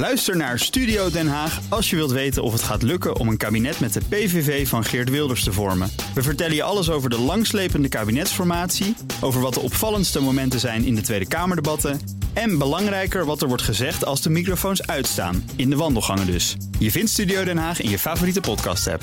Luister 0.00 0.36
naar 0.36 0.58
Studio 0.58 1.10
Den 1.10 1.28
Haag 1.28 1.60
als 1.68 1.90
je 1.90 1.96
wilt 1.96 2.10
weten 2.10 2.42
of 2.42 2.52
het 2.52 2.62
gaat 2.62 2.82
lukken 2.82 3.16
om 3.16 3.28
een 3.28 3.36
kabinet 3.36 3.80
met 3.80 3.92
de 3.92 4.00
PVV 4.08 4.68
van 4.68 4.84
Geert 4.84 5.10
Wilders 5.10 5.44
te 5.44 5.52
vormen. 5.52 5.90
We 6.14 6.22
vertellen 6.22 6.54
je 6.54 6.62
alles 6.62 6.90
over 6.90 7.10
de 7.10 7.18
langslepende 7.18 7.88
kabinetsformatie, 7.88 8.96
over 9.20 9.40
wat 9.40 9.54
de 9.54 9.60
opvallendste 9.60 10.20
momenten 10.20 10.60
zijn 10.60 10.84
in 10.84 10.94
de 10.94 11.00
Tweede 11.00 11.28
Kamerdebatten 11.28 12.00
en 12.32 12.58
belangrijker 12.58 13.24
wat 13.24 13.42
er 13.42 13.48
wordt 13.48 13.62
gezegd 13.62 14.04
als 14.04 14.22
de 14.22 14.30
microfoons 14.30 14.86
uitstaan, 14.86 15.50
in 15.56 15.70
de 15.70 15.76
wandelgangen 15.76 16.26
dus. 16.26 16.56
Je 16.78 16.90
vindt 16.90 17.10
Studio 17.10 17.44
Den 17.44 17.58
Haag 17.58 17.80
in 17.80 17.90
je 17.90 17.98
favoriete 17.98 18.40
podcast-app. 18.40 19.02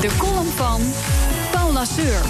De 0.00 0.16
column 0.18 0.50
van 0.50 0.80
Paul 1.52 1.72
Lasseur. 1.72 2.22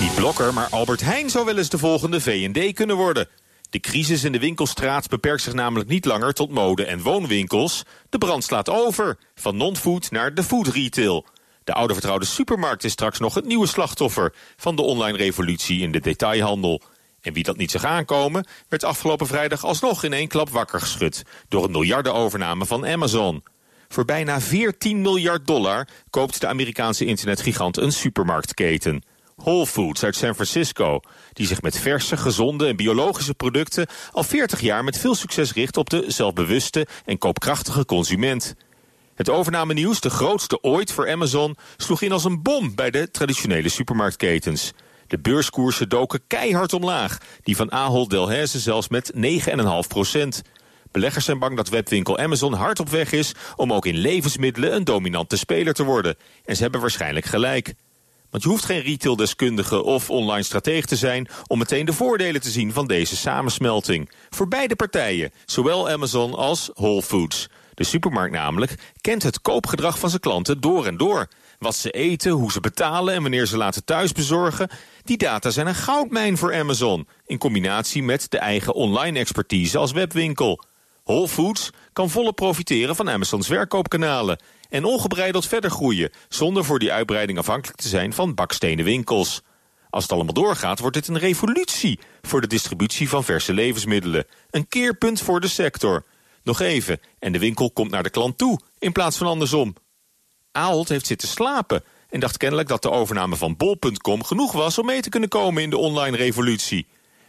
Niet 0.00 0.14
Blokker, 0.14 0.54
maar 0.54 0.68
Albert 0.70 1.00
Heijn 1.00 1.30
zou 1.30 1.44
wel 1.44 1.58
eens 1.58 1.68
de 1.68 1.78
volgende 1.78 2.20
V&D 2.20 2.74
kunnen 2.74 2.96
worden. 2.96 3.28
De 3.74 3.80
crisis 3.80 4.24
in 4.24 4.32
de 4.32 4.38
winkelstraat 4.38 5.08
beperkt 5.08 5.42
zich 5.42 5.52
namelijk 5.52 5.88
niet 5.88 6.04
langer 6.04 6.32
tot 6.32 6.50
mode- 6.50 6.84
en 6.84 7.02
woonwinkels. 7.02 7.82
De 8.08 8.18
brand 8.18 8.44
slaat 8.44 8.70
over, 8.70 9.18
van 9.34 9.56
non-food 9.56 10.10
naar 10.10 10.34
de 10.34 10.42
food 10.42 10.66
retail. 10.66 11.26
De 11.64 11.72
oude 11.72 11.92
vertrouwde 11.92 12.24
supermarkt 12.24 12.84
is 12.84 12.92
straks 12.92 13.18
nog 13.18 13.34
het 13.34 13.44
nieuwe 13.44 13.66
slachtoffer... 13.66 14.34
van 14.56 14.76
de 14.76 14.82
online 14.82 15.16
revolutie 15.16 15.80
in 15.80 15.92
de 15.92 16.00
detailhandel. 16.00 16.82
En 17.20 17.32
wie 17.32 17.44
dat 17.44 17.56
niet 17.56 17.70
zag 17.70 17.84
aankomen, 17.84 18.46
werd 18.68 18.84
afgelopen 18.84 19.26
vrijdag 19.26 19.64
alsnog 19.64 20.04
in 20.04 20.12
één 20.12 20.28
klap 20.28 20.50
wakker 20.50 20.80
geschud... 20.80 21.22
door 21.48 21.64
een 21.64 21.70
miljardenovername 21.70 22.66
van 22.66 22.86
Amazon. 22.86 23.44
Voor 23.88 24.04
bijna 24.04 24.40
14 24.40 25.00
miljard 25.00 25.46
dollar 25.46 25.88
koopt 26.10 26.40
de 26.40 26.46
Amerikaanse 26.46 27.04
internetgigant 27.04 27.76
een 27.76 27.92
supermarktketen... 27.92 29.02
Whole 29.36 29.66
Foods 29.66 30.04
uit 30.04 30.16
San 30.16 30.34
Francisco, 30.34 31.00
die 31.32 31.46
zich 31.46 31.62
met 31.62 31.78
verse, 31.78 32.16
gezonde 32.16 32.66
en 32.66 32.76
biologische 32.76 33.34
producten 33.34 33.86
al 34.12 34.22
40 34.22 34.60
jaar 34.60 34.84
met 34.84 34.98
veel 34.98 35.14
succes 35.14 35.52
richt 35.52 35.76
op 35.76 35.90
de 35.90 36.04
zelfbewuste 36.06 36.86
en 37.04 37.18
koopkrachtige 37.18 37.84
consument. 37.84 38.54
Het 39.14 39.30
overname-nieuws, 39.30 40.00
de 40.00 40.10
grootste 40.10 40.62
ooit 40.62 40.92
voor 40.92 41.10
Amazon, 41.10 41.56
sloeg 41.76 42.02
in 42.02 42.12
als 42.12 42.24
een 42.24 42.42
bom 42.42 42.74
bij 42.74 42.90
de 42.90 43.10
traditionele 43.10 43.68
supermarktketens. 43.68 44.72
De 45.06 45.18
beurskoersen 45.18 45.88
doken 45.88 46.20
keihard 46.26 46.72
omlaag, 46.72 47.18
die 47.42 47.56
van 47.56 47.72
Ahold 47.72 48.10
Delhaize 48.10 48.60
zelfs 48.60 48.88
met 48.88 49.12
9,5 49.16 49.20
procent. 49.88 50.42
Beleggers 50.90 51.24
zijn 51.24 51.38
bang 51.38 51.56
dat 51.56 51.68
webwinkel 51.68 52.18
Amazon 52.18 52.52
hard 52.52 52.80
op 52.80 52.88
weg 52.88 53.12
is 53.12 53.34
om 53.56 53.72
ook 53.72 53.86
in 53.86 53.96
levensmiddelen 53.96 54.74
een 54.74 54.84
dominante 54.84 55.36
speler 55.36 55.74
te 55.74 55.84
worden. 55.84 56.16
En 56.44 56.56
ze 56.56 56.62
hebben 56.62 56.80
waarschijnlijk 56.80 57.26
gelijk. 57.26 57.74
Want 58.34 58.46
je 58.46 58.52
hoeft 58.52 58.64
geen 58.64 58.82
retaildeskundige 58.82 59.82
of 59.82 60.10
online 60.10 60.42
stratege 60.42 60.86
te 60.86 60.96
zijn... 60.96 61.28
om 61.46 61.58
meteen 61.58 61.86
de 61.86 61.92
voordelen 61.92 62.40
te 62.40 62.50
zien 62.50 62.72
van 62.72 62.86
deze 62.86 63.16
samensmelting. 63.16 64.10
Voor 64.30 64.48
beide 64.48 64.76
partijen, 64.76 65.32
zowel 65.44 65.90
Amazon 65.90 66.34
als 66.34 66.70
Whole 66.74 67.02
Foods. 67.02 67.48
De 67.74 67.84
supermarkt 67.84 68.34
namelijk 68.34 68.92
kent 69.00 69.22
het 69.22 69.40
koopgedrag 69.40 69.98
van 69.98 70.08
zijn 70.08 70.20
klanten 70.20 70.60
door 70.60 70.86
en 70.86 70.96
door. 70.96 71.28
Wat 71.58 71.74
ze 71.74 71.90
eten, 71.90 72.30
hoe 72.30 72.52
ze 72.52 72.60
betalen 72.60 73.14
en 73.14 73.22
wanneer 73.22 73.46
ze 73.46 73.56
laten 73.56 73.84
thuisbezorgen... 73.84 74.68
die 75.04 75.16
data 75.16 75.50
zijn 75.50 75.66
een 75.66 75.74
goudmijn 75.74 76.36
voor 76.36 76.54
Amazon... 76.54 77.08
in 77.26 77.38
combinatie 77.38 78.02
met 78.02 78.30
de 78.30 78.38
eigen 78.38 78.74
online 78.74 79.18
expertise 79.18 79.78
als 79.78 79.92
webwinkel... 79.92 80.64
Whole 81.04 81.28
Foods 81.28 81.70
kan 81.92 82.10
volop 82.10 82.36
profiteren 82.36 82.96
van 82.96 83.10
Amazons 83.10 83.46
verkoopkanalen 83.46 84.38
en 84.68 84.84
ongebreideld 84.84 85.46
verder 85.46 85.70
groeien... 85.70 86.10
zonder 86.28 86.64
voor 86.64 86.78
die 86.78 86.92
uitbreiding 86.92 87.38
afhankelijk 87.38 87.80
te 87.80 87.88
zijn 87.88 88.12
van 88.12 88.34
bakstenen 88.34 88.84
winkels. 88.84 89.42
Als 89.90 90.02
het 90.02 90.12
allemaal 90.12 90.34
doorgaat, 90.34 90.78
wordt 90.78 90.96
dit 90.96 91.08
een 91.08 91.18
revolutie... 91.18 91.98
voor 92.22 92.40
de 92.40 92.46
distributie 92.46 93.08
van 93.08 93.24
verse 93.24 93.52
levensmiddelen. 93.52 94.26
Een 94.50 94.68
keerpunt 94.68 95.20
voor 95.20 95.40
de 95.40 95.48
sector. 95.48 96.04
Nog 96.42 96.60
even, 96.60 97.00
en 97.18 97.32
de 97.32 97.38
winkel 97.38 97.70
komt 97.70 97.90
naar 97.90 98.02
de 98.02 98.10
klant 98.10 98.38
toe, 98.38 98.60
in 98.78 98.92
plaats 98.92 99.16
van 99.16 99.26
andersom. 99.26 99.74
Ahold 100.52 100.88
heeft 100.88 101.06
zitten 101.06 101.28
slapen 101.28 101.84
en 102.10 102.20
dacht 102.20 102.36
kennelijk 102.36 102.68
dat 102.68 102.82
de 102.82 102.90
overname 102.90 103.36
van 103.36 103.56
bol.com 103.56 104.24
genoeg 104.24 104.52
was... 104.52 104.78
om 104.78 104.86
mee 104.86 105.00
te 105.00 105.08
kunnen 105.08 105.28
komen 105.28 105.62
in 105.62 105.70
de 105.70 105.78
online 105.78 106.16
revolutie. 106.16 106.86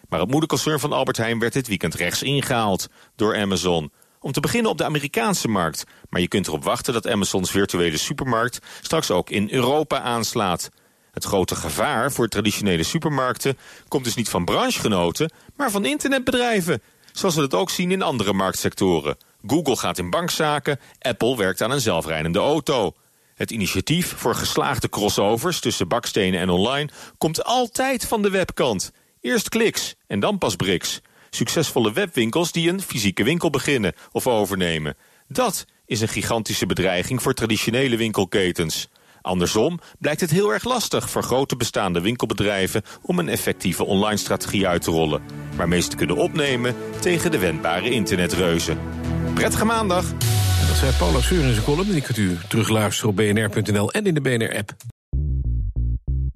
Maar 0.09 0.19
het 0.19 0.31
moederconcern 0.31 0.79
van 0.79 0.93
Albert 0.93 1.17
Heijn 1.17 1.39
werd 1.39 1.53
dit 1.53 1.67
weekend 1.67 1.93
rechts 1.93 2.23
ingehaald 2.23 2.87
door 3.15 3.37
Amazon 3.37 3.91
om 4.19 4.31
te 4.31 4.39
beginnen 4.39 4.71
op 4.71 4.77
de 4.77 4.83
Amerikaanse 4.83 5.47
markt. 5.47 5.83
Maar 6.09 6.21
je 6.21 6.27
kunt 6.27 6.47
erop 6.47 6.63
wachten 6.63 6.93
dat 6.93 7.07
Amazons 7.07 7.51
virtuele 7.51 7.97
supermarkt 7.97 8.59
straks 8.81 9.11
ook 9.11 9.29
in 9.29 9.47
Europa 9.51 9.99
aanslaat. 9.99 10.69
Het 11.11 11.23
grote 11.23 11.55
gevaar 11.55 12.11
voor 12.11 12.27
traditionele 12.27 12.83
supermarkten 12.83 13.57
komt 13.87 14.03
dus 14.03 14.15
niet 14.15 14.29
van 14.29 14.45
branchegenoten, 14.45 15.31
maar 15.55 15.71
van 15.71 15.85
internetbedrijven. 15.85 16.81
Zoals 17.11 17.35
we 17.35 17.41
dat 17.41 17.53
ook 17.53 17.69
zien 17.69 17.91
in 17.91 18.01
andere 18.01 18.33
marktsectoren. 18.33 19.17
Google 19.47 19.77
gaat 19.77 19.97
in 19.97 20.09
bankzaken, 20.09 20.79
Apple 20.99 21.37
werkt 21.37 21.61
aan 21.61 21.71
een 21.71 21.81
zelfrijdende 21.81 22.39
auto. 22.39 22.93
Het 23.35 23.51
initiatief 23.51 24.13
voor 24.17 24.35
geslaagde 24.35 24.89
crossovers 24.89 25.59
tussen 25.59 25.87
bakstenen 25.87 26.39
en 26.39 26.49
online 26.49 26.89
komt 27.17 27.43
altijd 27.43 28.05
van 28.05 28.21
de 28.21 28.29
webkant. 28.29 28.91
Eerst 29.25 29.49
kliks 29.49 29.95
en 30.07 30.19
dan 30.19 30.37
pas 30.37 30.55
briks 30.55 31.01
succesvolle 31.29 31.93
webwinkels 31.93 32.51
die 32.51 32.69
een 32.69 32.81
fysieke 32.81 33.23
winkel 33.23 33.49
beginnen 33.49 33.93
of 34.11 34.27
overnemen. 34.27 34.95
Dat 35.27 35.65
is 35.85 36.01
een 36.01 36.07
gigantische 36.07 36.65
bedreiging 36.65 37.21
voor 37.21 37.33
traditionele 37.33 37.97
winkelketens. 37.97 38.89
Andersom 39.21 39.79
blijkt 39.99 40.21
het 40.21 40.31
heel 40.31 40.53
erg 40.53 40.63
lastig 40.63 41.09
voor 41.09 41.23
grote 41.23 41.55
bestaande 41.55 42.01
winkelbedrijven 42.01 42.81
om 43.01 43.19
een 43.19 43.29
effectieve 43.29 43.85
online 43.85 44.17
strategie 44.17 44.67
uit 44.67 44.81
te 44.81 44.91
rollen, 44.91 45.21
waarmee 45.55 45.81
ze 45.81 45.95
kunnen 45.95 46.15
opnemen 46.15 46.75
tegen 46.99 47.31
de 47.31 47.39
wendbare 47.39 47.89
internetreuzen. 47.89 48.79
Prettige 49.33 49.65
maandag! 49.65 50.05
dat 50.67 50.77
zei 50.77 50.91
Paula 50.97 51.21
Seur 51.21 51.43
in 51.43 51.53
zijn 51.53 51.65
column. 51.65 51.91
Die 51.91 52.01
kunt 52.01 52.17
u 52.17 52.37
terugluisteren 52.47 53.09
op 53.09 53.15
bnr.nl 53.15 53.91
en 53.91 54.05
in 54.05 54.13
de 54.13 54.21
BNR-app. 54.21 54.94